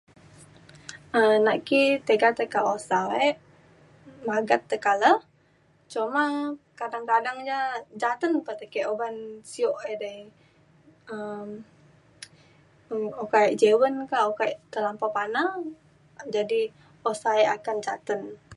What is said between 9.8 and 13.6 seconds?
edei um okak e